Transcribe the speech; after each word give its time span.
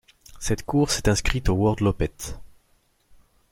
Cette 0.39 0.65
course 0.65 0.97
est 0.97 1.09
inscrite 1.09 1.47
au 1.47 1.53
Worldloppet. 1.53 2.09